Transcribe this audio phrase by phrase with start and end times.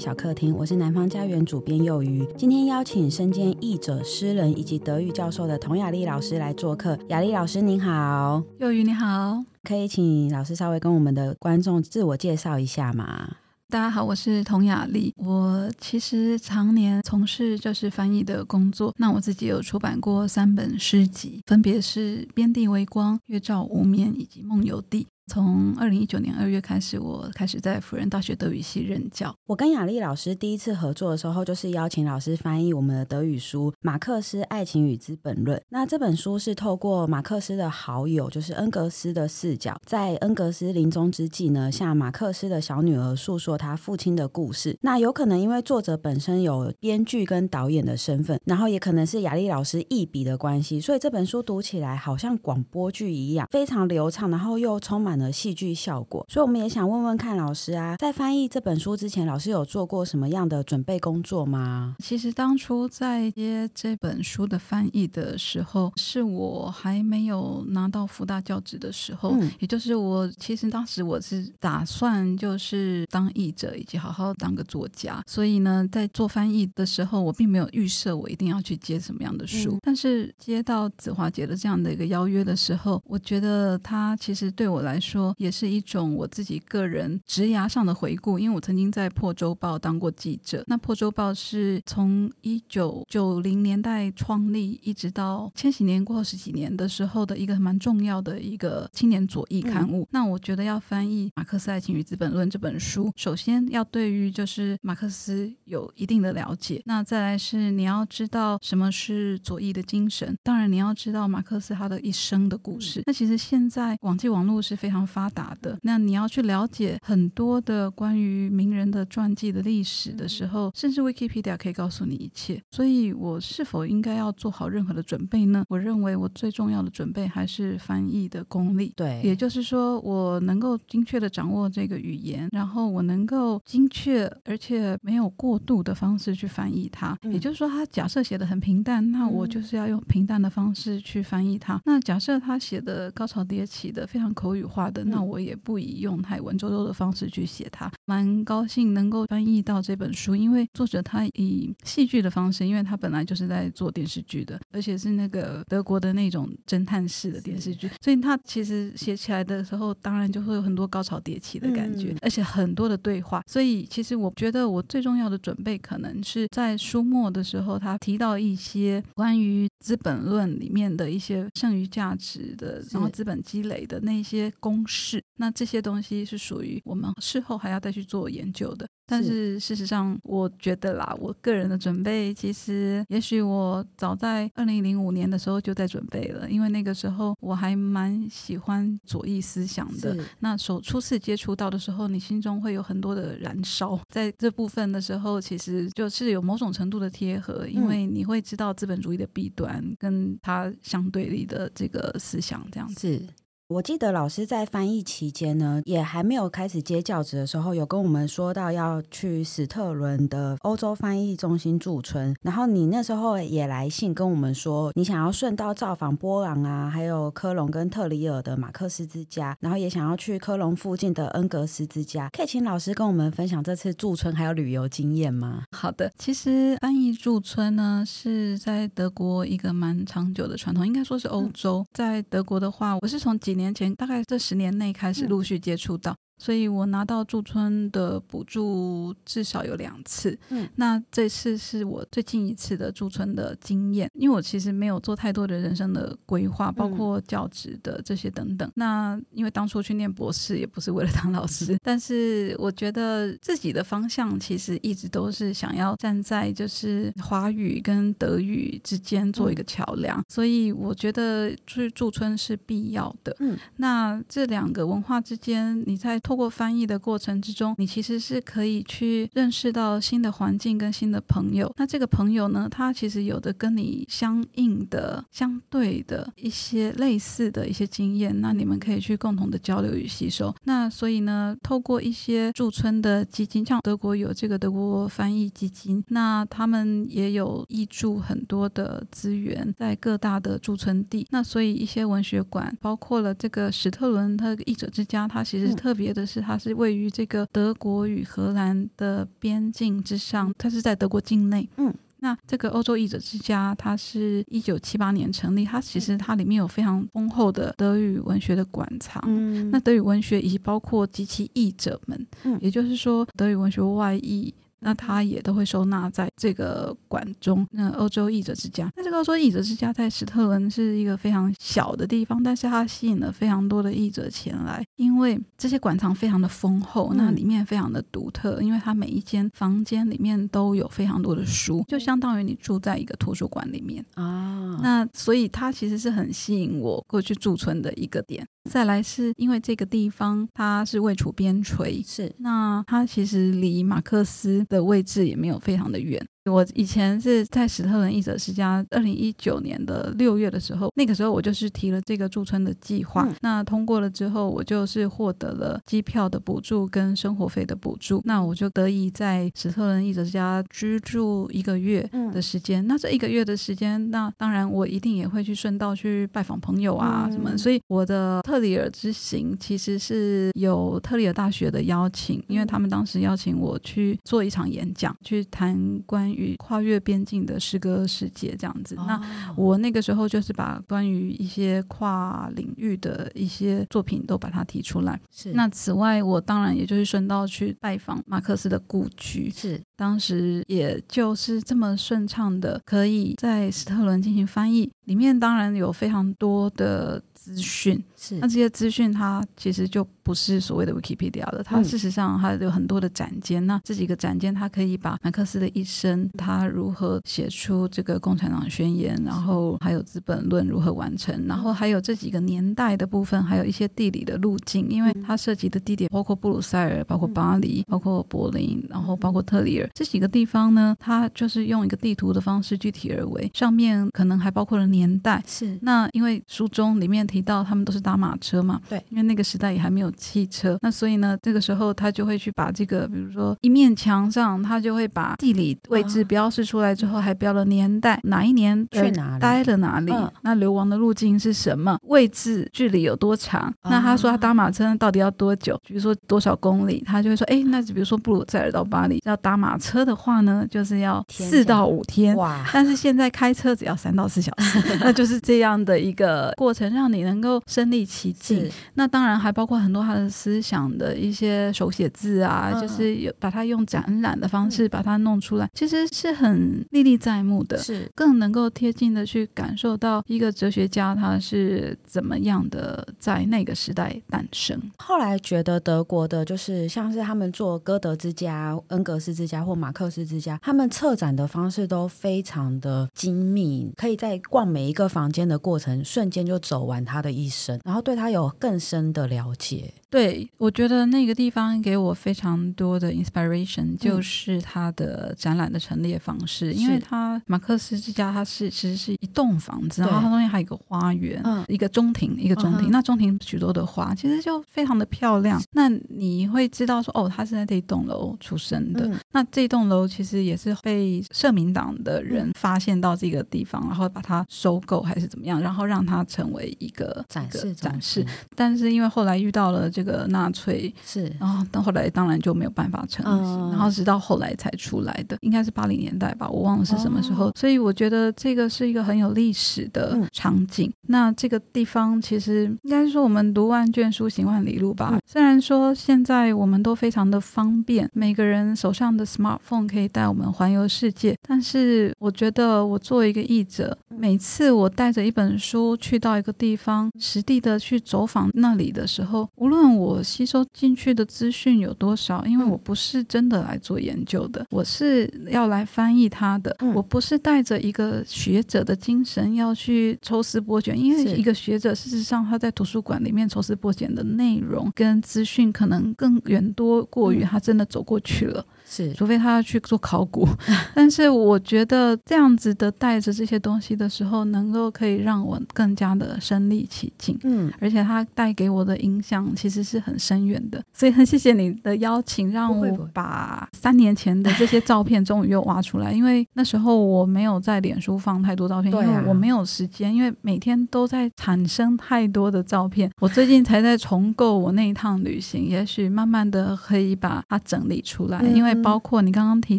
[0.00, 2.26] 小客厅，我是南方家园主编幼鱼。
[2.38, 6.98] 今天邀请身兼译者、诗人以及德语教授的童雅丽老师来做客。
[7.08, 13.36] 雅丽老师您好，幼鱼你好，可以请老师稍微跟我们的观众自我介绍一下吗？
[13.68, 15.12] 大家好，我是童雅丽。
[15.18, 18.94] 我其实常年从事就是翻译的工作。
[18.96, 25.04] 那我自己有出版过三本诗集，分别是《边地微光》《月照无眠》以及《梦游地》。
[25.30, 29.32] 从二零一九年二月开始，我开始在辅仁大学德语系任教。
[29.46, 35.56] 我跟雅丽老师第一次合作的时候，就是邀请老师翻译我们的德语书《马克思爱情与资本论》。
[35.68, 44.76] 那这本书是透过马克思的好友，就是恩格斯的视角，在恩格斯临终之际呢，向马克思的小女儿诉说他父亲的故事。
[44.80, 61.94] 那有可能因为作者本身有编剧跟导演的身份，然后也可能是雅丽老师一笔的关系，所以这本书读起来好像广播剧一样，非常流畅，然后又充满的戏剧效果，所以我们也想问问看老师啊，在翻译这本书之前，老师有做过什么样的准备工作吗？
[61.98, 85.50] 其实当初在接这本书的翻译的时候，是我还没有拿到福大教职的时候，嗯、也就是我其实当时我是打算就是当译者，以及好好当个作家，所以呢，在做翻译的时候，我并没有预设我一定要去接什么样的书，嗯、但是接到子华姐的这样的一个邀约的时候，我觉得他其实对我来说也。
[85.50, 90.64] 是一种我自己个人职涯上的回顾，因为我曾经在《破周报》当过记者。
[90.68, 100.02] 那《破周报》是从一九九零年代创立，一直到千禧年过后十几年的时候的一个蛮重要的一个青年左翼刊物。
[100.04, 106.80] 嗯、那我觉得要翻译《马克思爱情与资本论》这本书，首先要对于就是马克思有一定的了解。
[106.86, 113.00] 那再来是你要知道什么是左翼的精神，当然你要知道马克思他的一生的故事。
[113.00, 115.56] 嗯、那其实现在网际网络是非常发达。
[115.62, 122.62] 的那你要去了解很多的关于名人的传记的历史的时候，甚至 Wikipedia 可以告诉你一切。
[122.70, 125.64] 所以，我是否应该要做好任何的准备呢？
[125.68, 128.92] 我认为我最重要的准备还是翻译的功力。
[128.96, 137.18] 对，也就是说，我能够精确的掌握这个语言，然后我能够精确而且没有过度的方式去翻译它。
[137.22, 141.74] 嗯、也就是说，他假设写的很平淡，那我就是要用平淡的方式去翻译它。
[141.76, 145.40] 嗯、那假设他写的高潮迭起的非常口语化的，那我。
[145.40, 163.42] 也不以用太文绉绉的方式去写它，蛮高兴能够翻译到这本书，因为作者他以戏剧的方式，因为他本来就是在做电视剧的，而且是那个德国的那种侦探式的电视剧，所以他其实写起来的时候，当然就会有很多高潮迭起的感觉，而且很多的对话。
[163.46, 175.22] 所以其实我觉得我最重要的准备，可能是在书末的时候，他提到一些关于《资本论》里面的一些剩余价值的，然后资本积累的那些公式。
[175.36, 178.86] 那这些东西是属于我们事后还要再去做研究的。
[179.06, 190.16] 但是事实上，我觉得啦，我个人的准备，其实也许我早在二零零五年的时候就在准备了，因为那个时候我还蛮喜欢左翼思想的。
[190.38, 203.26] 那首初次接触到的时候，你心中会有很多的燃烧，在这部分的时候，其实就是有某种程度的贴合，因为你会知道资本主义的弊端跟它相对立的这个思想，这样子。
[203.70, 212.34] 是我记得老师在翻译期间呢，也还没有开始接教职的时候，有跟我们说到要去史特伦的欧洲翻译中心驻村。
[212.42, 222.28] 然后你那时候也来信跟我们说，你想要顺道造访波朗啊，还有科隆跟特里尔的马克思之家，然后也想要去科隆附近的恩格斯之家。
[222.36, 225.62] 可以请老师跟我们分享这次驻村还有旅游经验吗？
[225.70, 231.86] 好的，其实翻译驻村呢是在德国一个蛮长久的传统，应该说是欧洲。
[231.92, 236.16] 在德国的话，我是从几年前，大概这十年内开始陆续接触到。
[236.40, 248.66] 所以我拿到驻村的补助至少有两次，嗯，那这次是我最近一次的驻村的经验，因为我其实没有做太多的人生的规划，包括教职的这些等等。
[248.70, 263.36] 嗯、那因为当初去念博士也不是为了当老师，但是我觉得自己的方向其实一直都是想要站在就是华语跟德语之间做一个桥梁，嗯、所以我觉得去驻村是必要的。
[263.40, 271.74] 嗯，那这两个文化之间，你在透过翻译的过程之中，你其实是可以去认识到新的环境跟新的朋友。
[271.76, 280.54] 那这个朋友呢，他其实有的跟你相应的、相对的一些类似的一些经验，那你们可以去共同的交流与吸收。
[280.62, 291.26] 那所以呢，透过一些驻村的基金，像德国有这个德国翻译基金，那他们也有挹注很多的资源在各大的驻村地。
[291.30, 296.19] 那所以一些文学馆，包括了这个史特伦他的译者之家，他其实特别的。
[296.20, 301.68] 的是，它是位于这个德国与荷兰的边境之上，它是在德国境内。
[301.76, 301.92] 嗯。
[302.22, 309.24] 那这个欧洲译者之家，它是一九七八年成立，它其实它里面有非常丰厚的德语文学的馆藏。
[309.26, 314.52] 嗯，那德语文学以及包括及其译者们，嗯，也就是说德语文学外译。
[314.80, 317.66] 那他也都会收纳在这个馆中。
[317.70, 334.78] 那欧洲译者之家，那这个欧洲译者之家在史特伦是一个非常小的地方，但是它吸引了非常多的译者前来，因为这些馆藏非常的丰厚，那里面非常的独特，因为它每一间房间里面都有非常多的书，就相当于你住在一个图书馆里面啊。
[334.82, 338.46] 那所以它其实是很吸引我过去驻村的一个点。
[338.70, 346.24] 再来是因为这个地方它是位处边陲，是那它其实离马克思的位置也没有非常的远。
[346.46, 353.26] 我以前是在史特伦译者之家，二零一九年的六月的时候，那个时候我就是提了这个驻村的计划。
[353.28, 358.22] 嗯、那通过了之后，我就是获得了机票的补助跟生活费的补助。
[358.24, 362.82] 那我就得以在史特伦译者之家居住一个月的时间。
[362.84, 367.50] 嗯、那这一个月的时间，那当然我一定也会去顺道去拜访朋友啊什么。
[367.52, 376.40] 嗯、所以我的特里尔之行其实是有特里尔大学的邀请，因为他们当时邀请我去做一场演讲，去谈关于。
[376.40, 385.20] 与跨越边境的诗歌世界这样子，哦、那我那个时候就是把关于一些跨领域的一些作品都把它提出来。
[385.30, 389.50] 是，那此外，我当然也就是顺道去拜访马克思的故居。
[389.50, 394.90] 是，当时也就是这么顺畅的，可以在斯特伦进行翻译。
[395.04, 403.64] 里面当然有非常多的资讯，是，那这些资讯它其实就不是所谓的 Wikipedia 的，它事实上它有很多的展间。
[403.64, 425.42] 嗯、那这几个展间，它可以把马克思的一生，他如何写出这个共产党宣言，然后还有资本论如何完成，然后还有这几个年代的部分，还有一些地理的路径，因为它涉及的地点包括布鲁塞尔，包括巴黎，包括柏林，然后包括特里尔这几个地方呢，它就是用一个地图的方式具体而为，上面可能还包括了年代。
[425.46, 430.10] 是，那因为书中里面提到他们都是搭马车嘛，对，因为那个时代也还没有。
[430.16, 443.72] 汽车，那所以呢，这个时候他就会去把这个，比如说一面墙上，他就会把地理位置标示出来，之后还标了年代，哪一年去哪里待了哪里，嗯、那流亡的路径是什么，位置距离有多长？
[443.82, 445.80] 嗯、那他说他搭马车到底要多久？
[445.86, 447.02] 比如说多少公里？
[447.06, 452.36] 他就会说，哎，那比如说布鲁塞尔到巴黎要搭马车的话呢，就是要四到五天。
[452.36, 452.62] 哇！
[452.72, 458.68] 但是现在开车只要三到四小时，那就是这样的一个过程，让你能够身历其境。
[458.94, 460.00] 那当然还包括很多。
[460.00, 474.80] 他的思想的一些手写字啊，嗯、就是有把它用展览的方式把它弄出来，嗯、其实是很历历在目的，是更能够贴近的去感受到一个哲学家他是怎么样的在那个时代诞生。
[474.96, 489.92] 后来觉得德国的就是像是他们做歌德之家、恩格斯之家或马克思之家，他们策展的方式都非常的精密，可以在逛每一个房间的过程瞬间就走完他的一生，然后对他有更深的了解。
[490.08, 502.88] 对，我觉得那个地方给我非常多的 inspiration，就是它的展览的陈列方式，嗯、因为它马克思之家它是其实是一栋房子，然后它中间还有一个花园，嗯、一个中庭，一个中庭。
[502.88, 505.60] 嗯、那中庭许多的花，其实就非常的漂亮。
[505.72, 509.06] 那你会知道说，哦，他是在这一栋楼出生的。
[509.06, 518.24] 嗯、那这栋楼其实也是被社民党的人发现到这个地方，嗯、然后把它收购还是怎么样，然后让它成为一个展示展示。
[518.54, 519.80] 但是因为后来遇到了。
[519.90, 523.24] 这个纳粹是，然后到后来当然就没有办法成
[523.70, 527.46] 然后直到后来才出来的，应该是八零年代吧，我忘了是什么时候。
[527.46, 530.88] 哦、所以我觉得这个是一个很有历史的场景。
[530.88, 535.10] 嗯、那这个地方其实应该是说，我们读万卷书，行万里路吧。
[535.12, 552.44] 嗯、虽然说现在我们都非常的方便，每个人手上的 smartphone 可以带我们环游世界，但是我觉得我作为一个译者，每次我带着一本书去到一个地方，实地的去走访那里的时候，无论我吸收进去的资讯有多少？
[552.46, 556.74] 因为我不是真的来做研究的，我是要来翻译它的。
[556.94, 568.64] 我不是带着一个学者的精神要去抽丝剥茧，因为一个学者事实上他在图书馆里面抽丝剥茧的内容跟资讯可能更远多过于他真的走过去了。
[568.90, 570.48] 是，除非他要去做考古，
[570.92, 577.38] 但是我觉得这样子的带着这些东西的时候，能够可以让我更加的身临其境。
[577.44, 586.12] 嗯，而且它带给我的影响其实是很深远的，所以很谢谢你的邀请，让我把三年前的这些照片终于又挖出来。
[586.12, 593.10] 因为那时候我没有在脸书放太多照片，因为我没有时间，因为每天都在产产生太多的照片。
[593.20, 598.38] 我最近才在重构我那一趟旅行，也许慢慢的可以把它整理出来。
[598.40, 599.78] 嗯、因为包括你刚刚提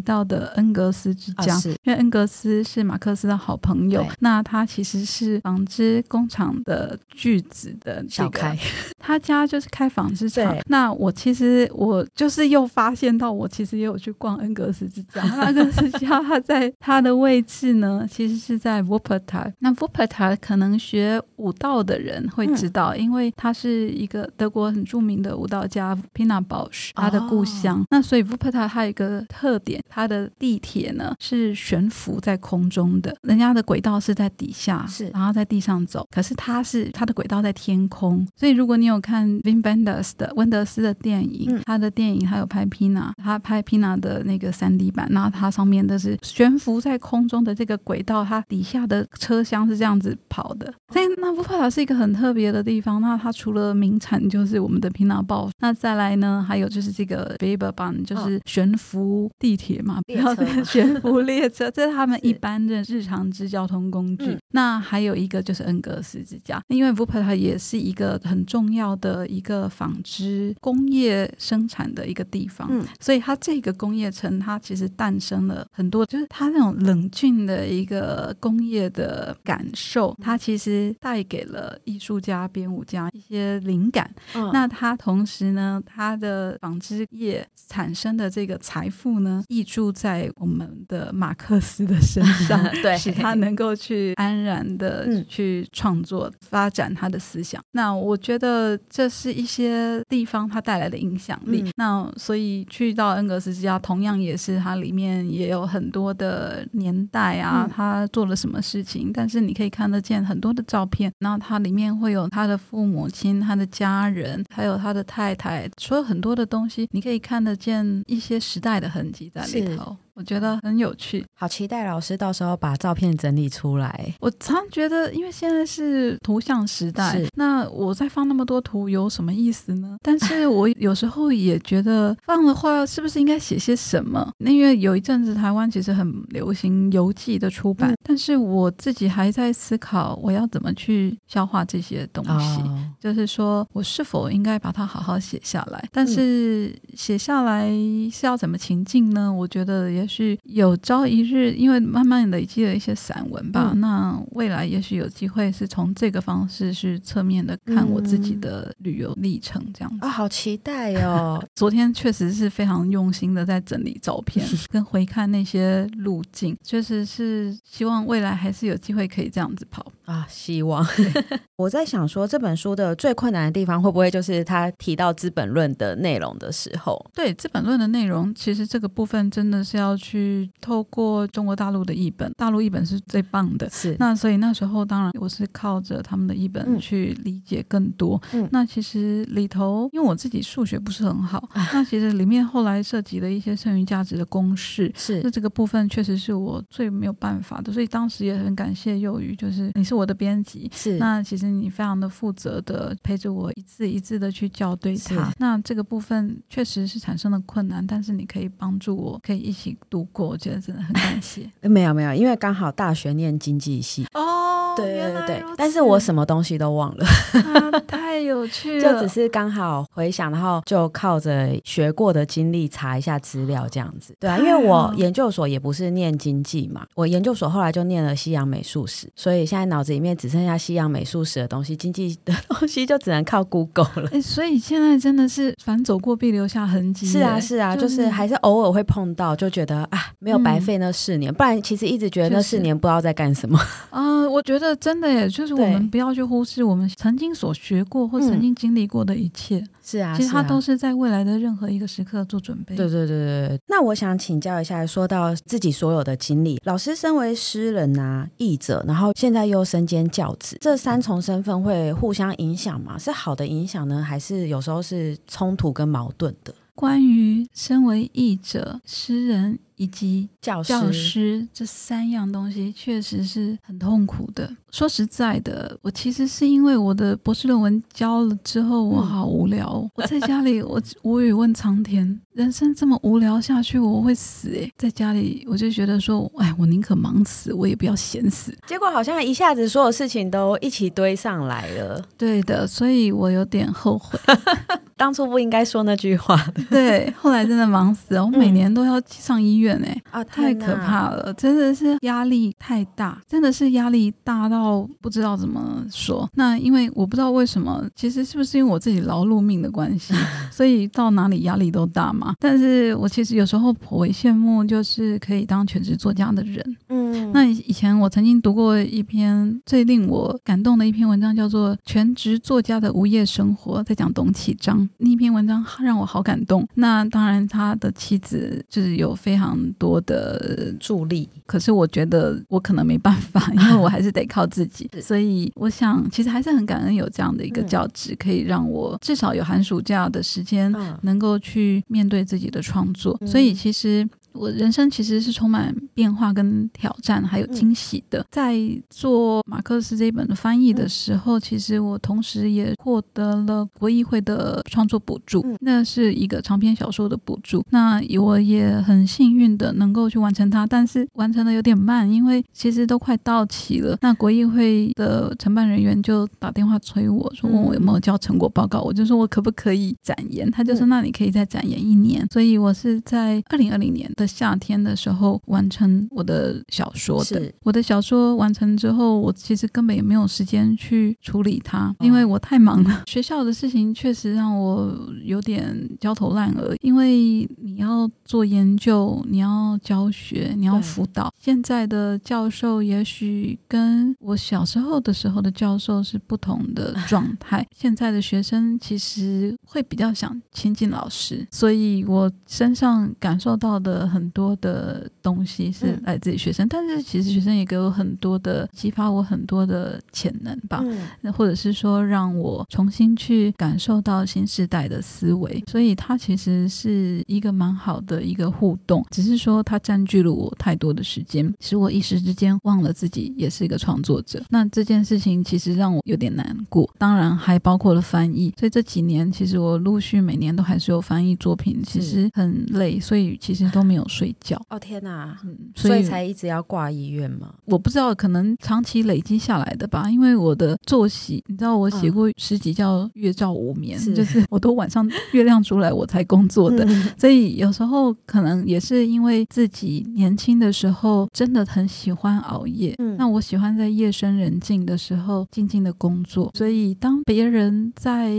[0.00, 8.58] 到的恩格斯之家，哦、因为恩格斯是马克思的好朋友，那他其实是纺织工厂的巨子的、这个、小开，
[8.98, 10.56] 他家就是开纺织厂。
[10.66, 15.22] 那我其实我就是又发现到，我其实也有去逛恩格斯之家。
[15.22, 19.52] 恩格斯之家他在他的位置呢，其实是在 Wuppertal。
[19.58, 27.80] 那 Wuppertal 可能学舞蹈的人会知道，嗯、因为他是一个德国很著名的舞蹈家 Pina Bausch 他的故乡。
[27.80, 36.06] 哦、那所以 Wuppertal 它有一个特点，它的地铁呢是悬浮在空中的，人家的轨道是在底下，是然后在地上走。
[36.10, 50.72] 可是它是它的轨道在天空，所以如果你有看 Wim Wenders 的温德斯的电影，嗯、他的电影还有拍 Pina，他拍 Pina 的那个三 D 版，那它上面的是悬浮在空中的这个轨道，它底下的车厢是这样子跑的。
[50.92, 53.00] 所以那 Wuppertal 是一个很特别的地方。
[53.00, 55.22] 那它除了名产就是我们的 Pina
[55.60, 64.26] 那再来呢，还有就是这个 Schwebebahn，就是悬浮地铁嘛，不要这个悬浮列车， 这是他们一般的日常之交通工具。
[64.26, 84.12] 嗯、那还有一个就是恩格斯之家，因为 Wuppertal 也是一个很重要的一个纺织工业生产的一个地方，嗯、所以它这个工业城，它其实诞生了很多，就是它那种冷峻的一个工业的感受，它其实带给了艺术家、编舞家一些灵感。
[84.34, 97.62] 嗯、那它同时呢，它的纺织业产生的这个财富呢，溢注在我们的马克思的身上， 对，使他能够去安然的去创作、嗯、发展他的思想。
[97.72, 101.60] 那我觉得这是一些地方它带来的影响力。
[101.60, 109.10] 嗯、那所以去到恩格斯之家，同样也是它里面也有很多的年代啊，他做了什么事情。
[109.12, 119.94] 但是你可以看得见很多的照片，然后它里面会有他的父母亲、他的家人，还有他的太太，所有很多的东西，你可以看得见一些时代的痕迹在里头。
[120.14, 124.14] 我觉得很有趣，好期待老师到时候把照片整理出来。
[124.20, 129.96] 我常觉得，因为现在是图像时代，那我再放那么多图有什么意思呢？
[130.02, 134.30] 但是我有时候也觉得放的话，是不是应该写些什么？
[134.40, 145.82] 因为有一阵子台湾其实很流行游记的出版，嗯、但是我自己还在思考我要怎么去消化这些东西，哦、就是说我是否应该把它好好写下来？
[145.90, 147.70] 但是写下来
[148.12, 149.32] 是要怎么情境呢？
[149.32, 150.01] 我觉得也。
[150.02, 161.40] 也许有朝一日，因为慢慢累积了一些散文吧，嗯、那未来也许有机会是从这个方式去侧面的看我自己的旅游历程，这样子啊、嗯哦，好期待哦！
[161.54, 170.26] 昨天确实是非常用心的在整理照片 跟回看那些路径，确实是希望未来还是有机会可以这样子跑啊！
[170.28, 170.84] 希望
[171.56, 177.00] 我在想说，这本书的最困难的地方会不会就是他提到《资本论》的内容的时候？
[177.14, 179.91] 对，《资本论》的内容，其实这个部分真的是要。
[179.96, 183.68] 去透过中国大陆的译本，大陆译本是最棒的。
[183.70, 188.20] 是那所以那时候当然我是靠着他们的译本去理解更多。
[188.32, 194.92] 嗯，那其实里头因为我自己数学不是很好，嗯、那其实里面后来涉及了一些剩余价值的公式。
[194.94, 200.70] 是那这个部分确实是我最没有办法的，所以当时也很感谢幼鱼，就是你是我的编辑。
[200.72, 205.32] 是那其实你非常的负责的陪着我一字一字的去校对它。
[205.38, 209.76] 那这个部分确实是产生了困难，但是你可以帮助我，可以一起。
[209.92, 211.42] 读过，我觉得真的很感谢。
[211.68, 214.06] 没有没有，因为刚好大学念经济系。
[214.14, 217.04] 哦，对对对，但是我什么东西都忘了，
[217.44, 224.14] 啊、太有趣了，就只是刚好回想，然后就靠着学过的经历查一下资料这样子。
[224.18, 234.08] 对啊，因为我研究所也不是念经济嘛，我研究所后来就念了西洋美术史，所以现在脑子里面只剩下西洋美术史的东西，经济的东西就只能靠 Google 了。
[234.14, 237.06] 哎，所以现在真的是反走过必留下痕迹。
[237.06, 239.82] 是啊是啊，就是、就是还是偶尔会碰到，就觉得。
[239.90, 243.58] 啊，没有白费那四年，嗯、不然其实一直觉得那四年不知道在干什么。
[243.90, 249.56] 啊、 呃，我觉得真的耶，就是我们不要去忽视我们曾经所学过或曾经经历过的一切。
[249.58, 252.76] 嗯、是啊，其实他都是在未来的任何一个时刻做准备。
[252.76, 253.58] 对对对对。
[253.66, 262.98] 那我想请教一下，说到自己所有的经历，老师身为诗人啊、译者，然后现在又身兼教职，这三重身份会互相影响吗？
[262.98, 266.54] 是好的影响呢，还是有时候是冲突跟矛盾的？
[266.74, 274.50] 关于身为译者、诗人、以及教师，教师这三样东西，确实是很痛苦的。
[274.70, 279.82] 说实在的，我其实是因为我的博士论文交了之后，我好无聊。
[279.84, 288.56] 嗯、 我在家里，我无语问苍天：人生这么无聊下去，我会死诶、欸，在家里，我就觉得说，哎，我宁可忙死，我也不要闲死。
[288.66, 292.02] 结果好像一下子所有事情都一起堆上来了。
[292.16, 294.18] 对的，所以我有点后悔，
[294.96, 296.64] 当初不应该说那句话的。
[296.70, 304.62] 对，后来真的忙死了，我每年都要上医院诶、欸，啊、嗯，太可怕了，真的是压力太大，真的是压力大到。
[304.62, 306.28] 哦，不知道怎么说。
[306.34, 310.14] 那因为我不知道为什么，其实是不是因为我自己劳碌命的关系，
[310.52, 312.34] 所以到哪里压力都大嘛。
[312.38, 316.76] 但是我其实有时候颇为羡慕，就是可以当全职作家的人。
[316.88, 326.66] 嗯，那以前我曾经读过一篇最令我感动的一篇文章，叫做《全职作家的无业生活》，在讲董启章那篇文章让我好感动。
[326.74, 334.46] 那当然，他的妻子就是有非常多的助力，可是我觉得我可能没办法， 因为我还是得靠。
[334.52, 340.70] 自己，所以我想，其实还是很感恩有这样的一个教职，可以让我至少有寒暑假的时间，
[341.02, 343.18] 能够去面对自己的创作。
[343.24, 344.06] 所以其实。
[344.34, 348.24] 我人生其实是充满变化跟挑战，还有惊喜的。
[348.30, 348.56] 在
[348.90, 357.62] 做马克思这一本的翻译的时候，其实我同时也获得了国艺会的创作补助，那是一个长篇小说的补助。
[357.70, 363.96] 那我也很幸运的能够去完成它，但是完成的有点慢，因为其实都快到期了。
[364.00, 370.50] 那国艺会的承办人员就打电话催我说，问我有没有交成果报告，我就说我可不可以展延？
[370.50, 372.26] 他就说那你可以再展延一年。
[372.32, 383.02] 所以我是在二零二零年的夏天的时候完成我的小说的，我的小说完成之后，我其实根本也没有时间去处理它，因为我太忙了。
[383.06, 391.34] 学校的事情确实让我有点焦头烂额，因为你要做研究，你要教学，你要辅导。
[391.40, 397.66] 现在的教授也许跟我小时候的时候的教授是不同的状态。
[397.74, 404.11] 现在的学生其实会比较想亲近老师，所以我身上感受到的。
[404.12, 410.84] 很多的东西是来自于学生，嗯、但是其实学生也给我很多的激发，我很多的潜能吧。
[411.22, 419.04] 那、嗯、或者是说让我重新去感受到新时代的思维，所以它其实是一个蛮好的一个互动。
[419.10, 424.42] 只是说它占据了我太多的时间，使我一时之间忘了自己也是一个创作者。
[424.50, 426.88] 那这件事情其实让我有点难过。
[426.98, 434.01] 当然还包括了翻译，所以这几年其实我陆续每年都还是有翻译作品，其实很累，所以其实都没有。
[434.08, 437.54] 睡觉哦天哪，嗯，所以才一直要挂医院吗？
[437.64, 440.10] 我不知道，可能长期累积下来的吧。
[440.10, 452.94] 因为我的作息，你知道，我写过诗集叫《月照无眠》，嗯，就是我都晚上月亮出来我才工作的，嗯， 所以有时候可能也是因为自己年轻的时候真的很喜欢熬夜。
[452.98, 458.32] 嗯，那我喜欢在夜深人静的时候静静的工作，所以当别人在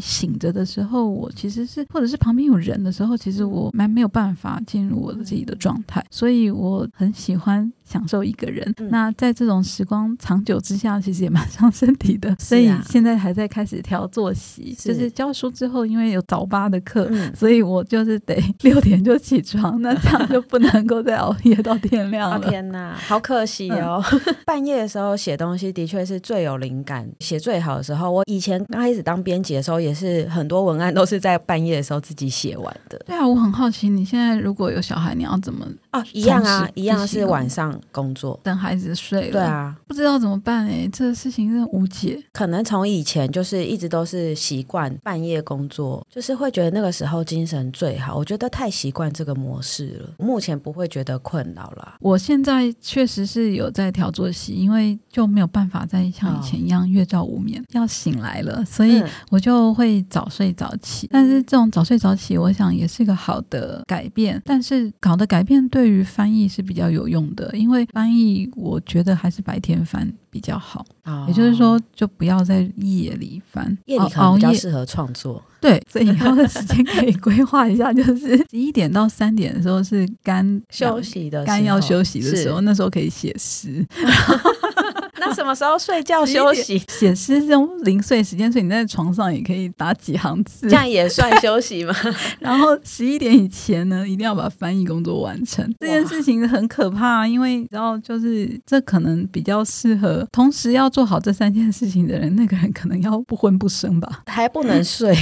[0.00, 5.01] 醒着的时候，我其实是或者是旁边有人的时候，其实我蛮没有办法进入。
[5.02, 8.72] 我的自己的状态，所以我很喜欢享受一个人。
[8.78, 12.34] 嗯、那在这种时光长久之下，其实也蛮伤身体的。
[12.40, 19.80] 所以现在还在开始调作息，是就是教书之后，因为有早八的课，嗯、所以我就是得 六点就起床。
[19.82, 22.36] 那这样就不能够再熬夜到天亮了。
[22.40, 24.02] 哦、天哪，好可惜哦！
[24.12, 28.10] 嗯、半夜的时候写东西的确是最有灵感、写最好的时候。
[28.10, 32.98] 我以前刚开始当编辑的时候，也是很多文案都是在半夜的时候自己写完的。
[33.06, 35.66] 对啊，我很好奇，你现在如果有小孩，你要怎么？
[35.92, 39.32] 哦，一样啊，一样是晚上工作，等孩子睡了。
[39.32, 42.18] 对啊，不知道怎么办哎，这个事情真的无解。
[42.32, 48.16] 可能从以前就是一直都是习惯半夜工作，就是会觉得那个时候精神最好。
[48.16, 51.96] 我觉得太习惯这个模式了，目前不会觉得困扰了。
[52.00, 61.06] 我现在确实是有在调作息，因为就没有办法再像以前一样月照无眠，哦、要醒来了，所以我就会早睡早起。
[61.08, 64.40] 嗯、但是这种早睡早起，我想也是一个好的改变。
[64.42, 65.82] 但是搞的改变对。
[65.82, 70.84] 对于翻译是比较有用的，因为翻译我觉得还是白天翻比较好。
[71.04, 75.42] 哦、也就是说，就不要在夜里翻，夜里可能比较适合创作。
[75.60, 83.86] 对，所以以后的时间可以规划一下，就是 十一点到三点的时候是肝休息的，肝要休息的时候，那时候可以写诗。
[85.24, 86.82] 那什么时候睡觉休息？
[86.88, 91.94] 写诗这种零碎时间，所以你在床上也可以打几行字，这样也算休息吗？
[92.40, 95.64] 然后十一点以前呢，一定要把翻译工作完成。
[95.64, 105.14] 哇这件事情很可怕，因为然后就是这可能比较适合同时要做好这三件事情的人，那个人可能要不婚不生吧，还不能睡。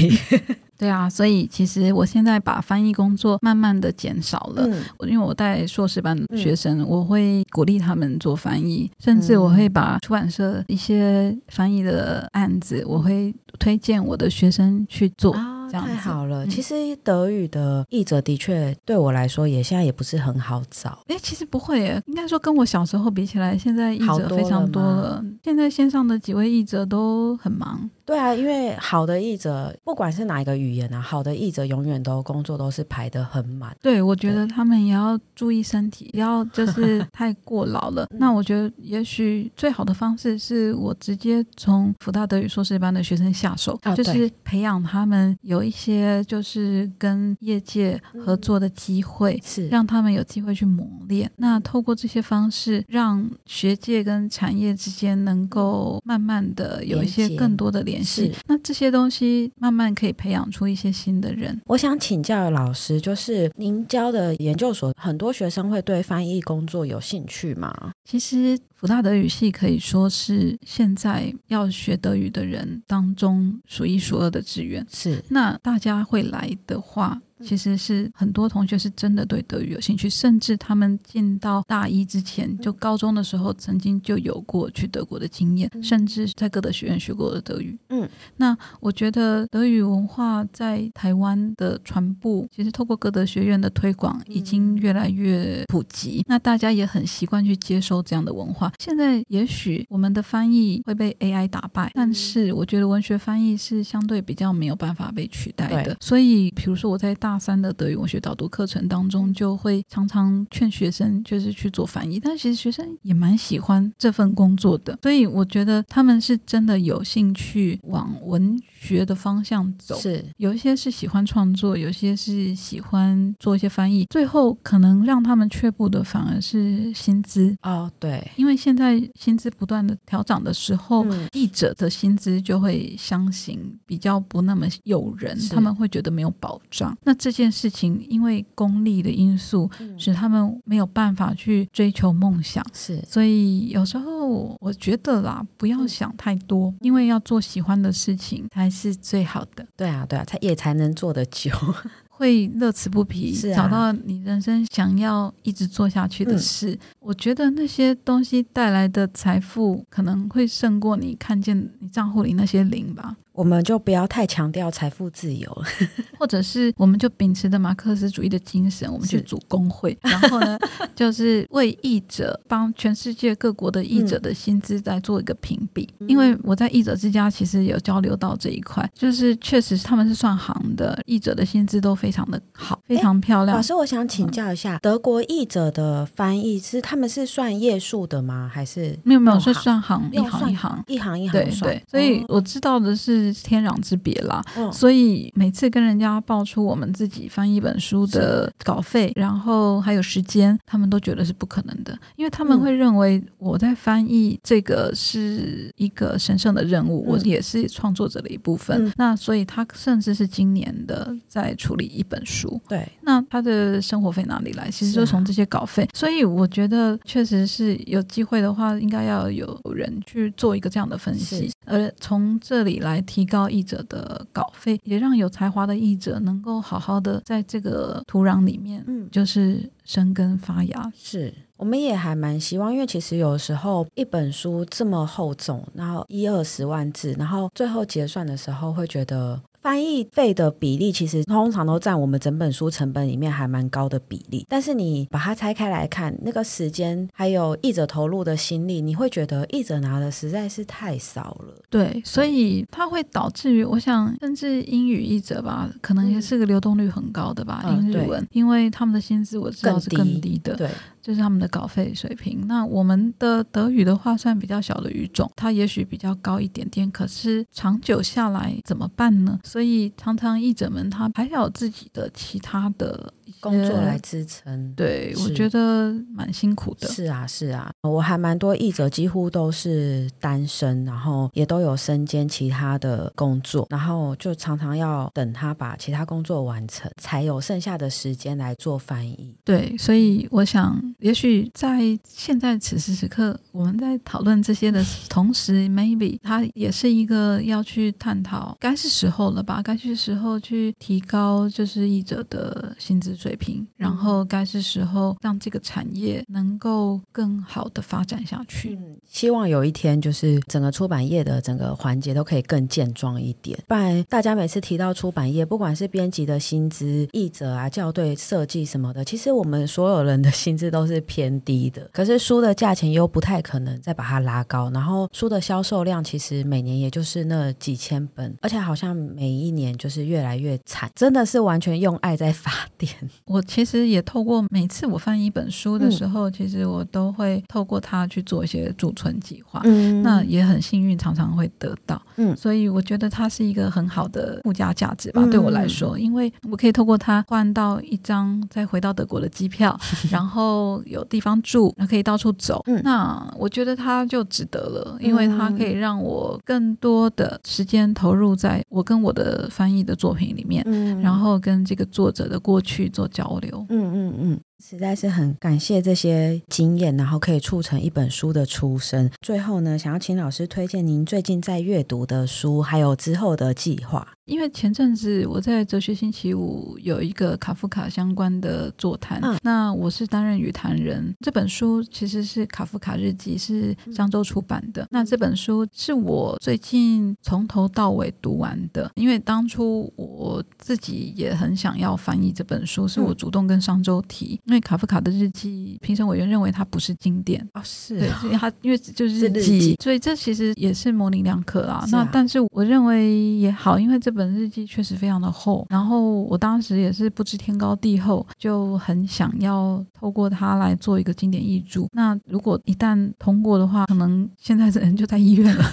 [0.80, 4.66] 对啊，所以其实我现在把翻译工作慢慢的减少了。
[4.66, 15.36] 嗯，因为我带硕士班的学生，嗯，我会鼓励他们做翻译，甚至我会把出版社一些翻译的案子，我会推荐我的学生去做。
[15.78, 20.98] 啊太好了，嗯、其实德语的译者的确对我来说也现在也不是很好找。
[21.08, 25.02] 哎，其实不会耶，应该说跟我小时候比起来，现在译者非常多了。
[25.02, 27.88] 了现在线上的几位译者都很忙。
[28.04, 33.76] 对啊，因为好的译者，不管是哪一个语言啊，好的译者永远都工作都是排得很满。
[33.80, 38.06] 对，我觉得他们也要注意身体，不要就是 太过劳了。
[38.18, 51.30] 那我觉得也许最好的方式是我直接从福大德语硕士班的学生下手，哦、就是培养他们有一些就是跟业界合作的机会，是、嗯、让他们有机会去磨练。
[51.36, 58.32] 那透过这些方式，让学界跟产业之间能够慢慢的有一些更多的联系。
[58.32, 61.60] 是，那这些东西慢慢可以培养出一些新的人。
[61.66, 67.92] 我想请教老师，就是您教的研究所，很多学生会对翻译工作有兴趣吗？
[68.04, 74.84] 其实福大德语系可以说是现在要学德语的人当中数一数二的志愿。
[74.90, 77.20] 是，那大家会来的话。
[77.42, 87.78] 其实是很多同学是真的对德语有兴趣，甚至他们进到大一之前，就高中的时候曾经就有过去德国的经验，甚至在歌德学院学过的德语。
[87.88, 96.24] 嗯，那我觉得德语文化在台湾的传播，其实透过歌德学院的推广，已经越来越普及。
[96.26, 98.72] 那大家也很习惯去接收这样的文化。
[98.78, 105.96] 现在也许我们的翻译会被 AI 打败，但是我觉得文学翻译是相对比较没有办法被取代的。
[106.00, 119.94] 所以，比如说我在大大三的德语文学导读课程当中，就会常常劝学生就是去做翻译，但其实学生也蛮喜欢这份工作的，所以我觉得他们是真的有兴趣往文学的方向走。
[120.00, 120.24] 是。
[120.38, 127.56] 有一些是喜欢创作，有些是喜欢做一些翻译，最后可能让他们却步的反而是薪资。
[127.62, 136.96] 哦，对，因为现在薪资不断的调涨的时候，嗯、译者的薪资就会相形比较不那么诱人，他们会觉得没有保障。
[137.04, 142.64] 那这件事情，因为功利的因素，使他们没有办法去追求梦想。
[142.72, 149.66] 是，所以有时候我觉得啦，不要想太多，因为要做喜欢的事情才是最好的。
[149.76, 151.50] 对啊，对啊，才也才能做得久。
[152.08, 156.72] 会乐此不疲，是啊，找到你人生想要一直做下去的事。
[156.72, 163.16] 嗯，我觉得那些东西带来的财富，可能会胜过你看见你账户里那些零吧。
[163.32, 165.62] 我们就不要太强调财富自由，
[166.18, 170.58] 或者是我们就秉持着马克思主义的精神，我们去组工会， 然后呢，
[170.94, 175.88] 就是为译者帮全世界各国的译者的薪资在做一个评比。
[176.00, 183.56] 嗯、因为我在译者之家其实有交流到这一块，就是确实他们是算行的，译者的薪资都非常的好，非常漂亮。
[183.56, 188.50] 老师，我想请教一下，嗯、德国译者的翻译是他们是算页数的吗？
[188.52, 193.19] 还是没有没有是算行，一行一行一行一行对对，所以我知道的是。
[193.44, 208.86] 天壤之别啦，嗯，所以每次跟人家报出我们自己翻译一本书的稿费，然后还有时间，他们都觉得是不可能的，因为他们会认为我在翻译这个是一个神圣的任务，嗯，我也是创作者的一部分。
[208.86, 214.70] 嗯，那所以他甚至是今年的在处理一本书，对，那他的生活费哪里来？
[214.70, 215.88] 其实就从这些稿费。
[215.94, 230.92] 所以我觉得确实是有机会的话，应该要有人去做一个这样的分析，而从这里来提高译者的稿费，也让有才华的译者能够好好的在这个土壤里面，嗯，就是生根发芽。
[230.94, 239.40] 是，我们也还蛮希望，因为其实有时候一本书这么厚重，然后一二十万字，然后最后结算的时候会觉得。
[239.62, 251.54] 翻译费的比例其实通常都占我们整本书成本里面还蛮高的比例，但是你把它拆开来看，那个时间还有译者投入的心力，你会觉得译者拿的实在是太少了。
[251.68, 260.56] 对，所以它会导致于，我想甚至英语译者吧，可能也是个流动率很高的吧，嗯、英日文，因为他们的薪资我知道是更低的。
[260.56, 260.68] 对。
[261.00, 262.46] 就是他们的稿费水平。
[262.46, 266.90] 那我们的德语的话，算比较小的语种，它也许比较高一点点。
[266.90, 269.38] 可是长久下来怎么办呢？
[269.44, 273.12] 所以常常译者们他还要有自己的其他的。
[273.38, 274.72] 工作来支撑。
[274.74, 276.88] 对，我觉得蛮辛苦的。
[276.88, 289.34] 是啊，是啊，我还蛮多译者几乎都是单身，然后也都有身兼其他的工作，然后就常常要等他把其他工作完成，才有剩下的时间来做翻译。
[289.44, 299.60] 对，所以我想，也许在现在此时此刻，我们在讨论这些的同时，maybe 它也是一个要去探讨，该是时候了吧？
[299.62, 308.74] 该是时候去提高就是译者的薪资水平，然后该是时候让这个产业能够更好的发展下去。
[308.80, 313.58] 嗯，希望有一天，就是整个出版业的整个环节都可以更健壮一点。
[313.68, 321.86] 不然，大家每次提到出版业，不管是编辑的薪资、译者啊、校对、设计什么的，其实我们所有人的薪资都是偏低的。
[321.92, 332.90] 可是书的价钱又不太可能再把它拉高，然后书的销售量其实每年也就是那几千本，而且好像每一年就是越来越惨，真的是完全用爱在发电。
[333.24, 349.78] 我其实也透过每次我翻一本书的时候，嗯、其实我都会透过它去做一些储存计划，嗯，那也很幸运，常常会得到，嗯，所以我觉得它是一个很好的附加价值吧，嗯、对我来说，因为我可以透过它换到一张再回到德国的机票，
[350.10, 364.40] 然后有地方住，可以到处走，嗯，那我觉得它就值得了，因为它可以让我更多的时间投入在我跟我的翻译的作品里面，嗯，然后跟这个作者的过去做交流，嗯嗯嗯。
[364.62, 369.10] 实在是很感谢这些经验，然后可以促成一本书的出生。
[369.22, 374.06] 最后呢，想要请老师推荐您最近在阅读的书，还有之后的计划。
[374.30, 381.12] 因为前阵子我在哲学星期五有一个卡夫卡相关的座谈，嗯、那我是担任语谈人。
[381.20, 384.86] 这本书其实是卡夫卡日记，是商周出版的。
[384.88, 394.40] 那这本书是我最近从头到尾读完的，因为当初我自己也很想要翻译这本书，是我主动跟商周提。
[394.46, 401.78] 因为卡夫卡的日记，评审委员认为它不是经典啊、哦，是、哦，对，所以它 因为就是日记，所以这其实也是模棱两可啊。
[401.78, 404.19] 啊那但是我认为也好，因为这本。
[404.20, 411.86] 本日记确实非常的厚，然后我当时也是不知天高地厚，就很想要透过它来做一个经典译著。
[411.92, 415.64] 那如果一旦通过的话，可能现在的人就在医院了，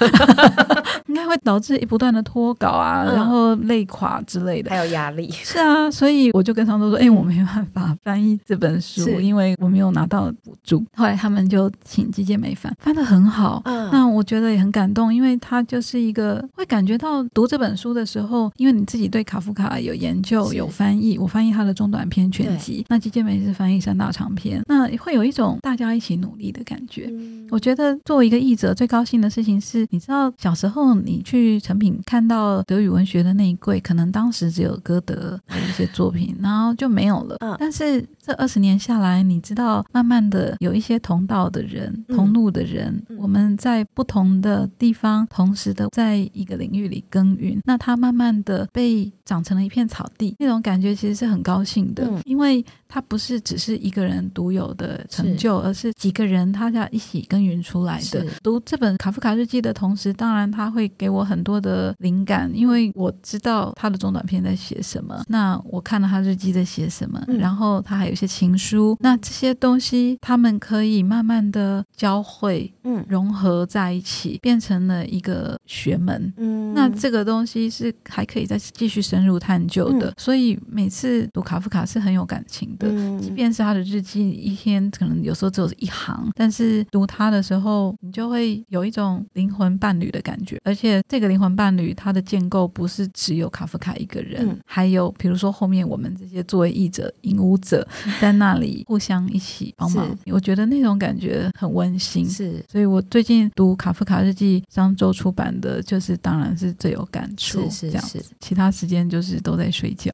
[1.07, 5.29] 应该会导致不断的脱稿啊，嗯、然后累垮之类的，还有压力。
[5.31, 13.61] 是啊，所以我就跟他们说：“哎，我没办法翻译这本书，因为我没有拿到补助。”后来他们就请季建美翻，翻的很好。
[13.65, 18.26] 嗯，那我觉得也很感动，因为他就是一个会感觉到读这本书的时候。
[18.57, 27.07] 因为你自己对卡夫卡有研究、有翻译，我翻译他的中短篇全集，那季建梅是翻译三大长篇，那会有一种大家一起努力的感觉。
[27.11, 37.37] 嗯、我觉得作为一个译者，最高兴的事情是，你知道小时候你去成品看到德语文学的那一柜，可能当时只有歌德的一些作品，然后就没有了。
[37.39, 48.16] 嗯、但是这二十年下来，你知道，慢慢的有一些同道的人、同路的人，嗯、我们在不同的地方，同时的在一个领域里耕耘，那他慢慢。
[48.43, 58.25] 的被长成了一片草地，那种感觉其实是很高兴的，嗯、因为它不是只是一个人独有的成就，是而是几个人他要一起耕耘出来的。
[58.41, 76.33] 读这本卡夫卡日记的同时，当然他会给我很多的灵感，因为我知道他的中短篇在写什么，那我看了他日记在写什么，嗯、然后他还有一些情书，那这些东西他们可以慢慢的交汇，嗯，融合在一起，变成了一个学门。
[76.37, 77.93] 嗯，那这个东西是。
[78.09, 82.87] 还可以再继续深入探究的，嗯、所以每次读卡夫卡是很有感情的。
[82.89, 90.59] 嗯、即便是他的日记，一天可能有时候只有一行，但是读他的时候，你就会有一种灵魂伴侣的感觉。
[90.63, 97.87] 而且这个灵魂伴侣，他的建构不是只有卡夫卡一个人，嗯、还有比如说后面我们这些作为译者、引武者
[98.19, 100.07] 在那里互相一起帮忙。
[100.27, 102.27] 我觉得那种感觉很温馨。
[102.29, 107.69] 是，所以我最近读卡夫卡日记，商周出版的，就是当然是最有感触。
[107.69, 108.23] 是，是这样。
[108.23, 110.11] 是，其他时间就是都在睡觉，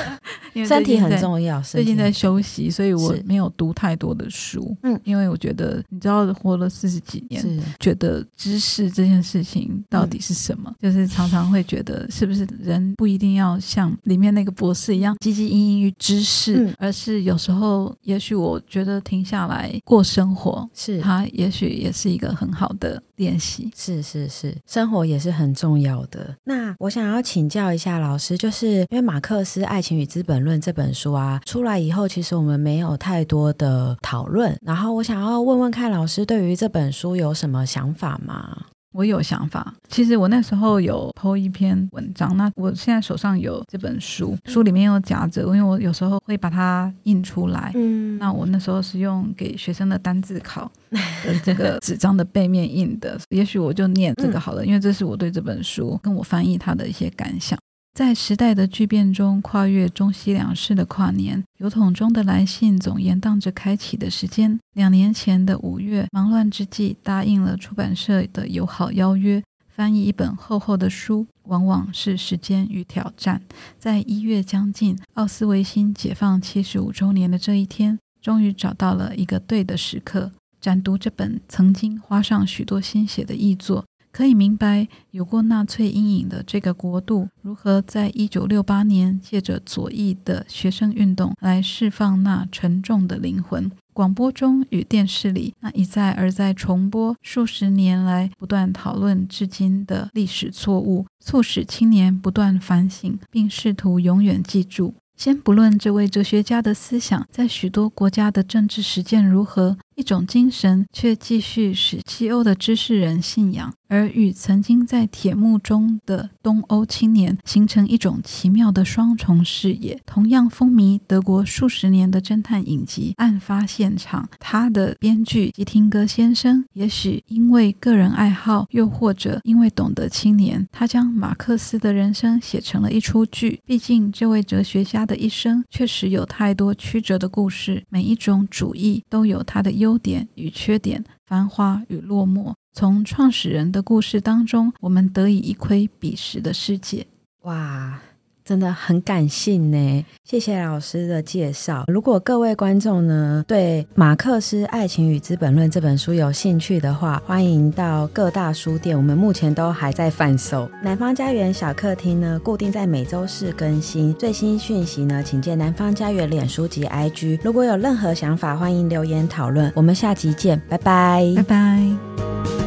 [0.54, 1.60] 因为身体很重要。
[1.62, 4.76] 最近在休息，所以我没有读太多的书。
[4.82, 7.44] 嗯，因为我觉得，你知道，活了四十几年，
[7.78, 10.70] 觉得知识这件事情到底是什么？
[10.70, 23.70] 嗯、就是常常会觉得，是不是人不一定要像里面那个博士一样汲汲营营于知识，嗯、而是有时候，也许我觉得停下来过生活，是它也许也是一个很好的练习。
[23.76, 26.36] 是是是，生活也是很重要的。
[26.44, 27.44] 那我想要请。
[27.54, 34.58] 教一下老师，就是因为马克思《爱情与资本论》这本书啊出来以后，其实我们没有太多的讨论。
[34.60, 38.66] 然后我想要问问看老师，对于这本书有什么想法吗？
[38.94, 39.74] 我有想法。
[39.88, 47.72] 其实我那时候有 po 一篇文章，那我现在手上有这本书，书里面有夹着，因为我有时候会把它印出来。
[47.74, 57.58] 嗯，那我那时候是用给学生的单字考 的这个纸张的背面印的，也许我就念这个好了，因为这是我对这本书跟我翻译它的一些感想。
[57.94, 64.58] 在时代的巨变中，跨越中西两世的跨年，邮筒中的来信总延宕着开启的时间。
[64.72, 73.40] 两年前的五月，忙乱之际，答应了出版社的友好邀约，翻译一本厚厚的书，往往是时间与挑战。
[73.78, 83.84] 在一月将近，奥斯维辛解放七十五周年的这一天，终于找到了一个对的时刻，展读这本曾经花上许多心血的译作。
[84.14, 93.68] 可以明白，有过纳粹阴影的这个国度，如何在一九六八年借着左翼的学生运动来释放那沉重的灵魂。
[93.92, 104.94] 广播中与电视里，那一再而再重播数十年来不断讨论至今的历史错误，促使青年不断反省，并试图永远记住。
[105.16, 113.72] 先不论这位哲学家的思想在许多国家的政治实践如何，一种精神却继续使西欧的知识人信仰。
[113.86, 120.00] 而与曾经在铁幕中的东欧青年形成一种奇妙的双重视野。
[120.04, 133.60] 同样风靡德国数十年的侦探影集《案发现场》，他的编剧基廷格先生，也许因为个人爱好，又或者因为懂得青年，他将马克思的人生写成了一出剧。
[133.64, 142.54] 毕竟，这位哲学家的一生确实有太多曲折的故事，每一种主义都有它的优点与缺点，繁华与落寞。
[142.72, 147.06] 从创始人的故事当中，我们得以一窥彼时的世界。
[147.42, 148.00] 哇，
[148.44, 150.04] 真的很感性呢！
[150.22, 151.84] 谢谢老师的介绍。
[151.88, 160.68] 如果各位观众呢，对《马克思爱情与资本论》这本书有兴趣的话，欢迎到各大书店，我们目前都还在贩售。
[160.82, 167.38] 南方家园小客厅呢，固定在每周四更新最新讯息呢，请见南方家园脸书及 IG。
[167.42, 169.72] 如果有任何想法，欢迎留言讨论。
[169.74, 172.63] 我们下集见，拜拜，拜拜。